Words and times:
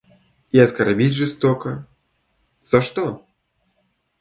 И 0.49 0.57
оскорбить 0.57 1.13
жестоко... 1.13 1.87
За 2.63 2.81
что? 2.81 3.23